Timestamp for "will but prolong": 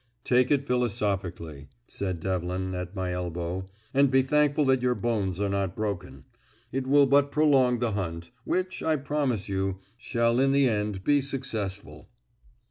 6.87-7.77